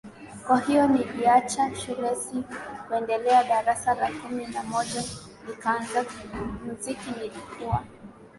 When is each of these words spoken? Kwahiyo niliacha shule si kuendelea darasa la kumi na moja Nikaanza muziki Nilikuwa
Kwahiyo 0.47 0.87
niliacha 0.87 1.75
shule 1.75 2.15
si 2.15 2.43
kuendelea 2.87 3.43
darasa 3.43 3.93
la 3.93 4.11
kumi 4.11 4.47
na 4.47 4.63
moja 4.63 5.03
Nikaanza 5.49 6.05
muziki 6.65 7.11
Nilikuwa 7.17 7.83